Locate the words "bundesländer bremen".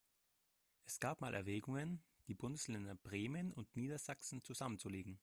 2.33-3.53